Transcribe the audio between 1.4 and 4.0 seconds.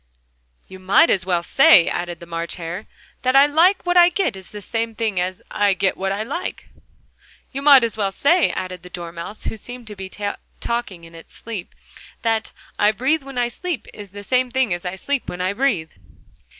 say," added the March Hare, "that 'I like what